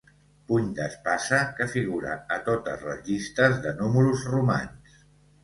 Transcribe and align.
Puny 0.51 0.69
d'espasa 0.77 1.41
que 1.59 1.67
figura 1.73 2.15
a 2.37 2.39
totes 2.49 2.87
les 2.89 3.05
llistes 3.11 3.61
de 3.67 3.77
números 3.85 4.27
romans. 4.33 4.99